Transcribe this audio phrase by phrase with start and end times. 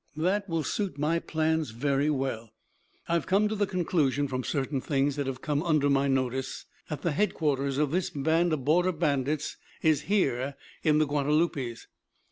[0.17, 2.49] "That will suit my plans very well.
[3.07, 6.65] I have come to the conclusion, from certain things that have come under my notice,
[6.89, 11.85] that the headquarters of this band of Border Bandits is here in the Guadalupes.